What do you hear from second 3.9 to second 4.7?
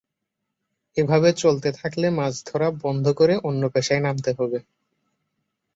নামতে হবে।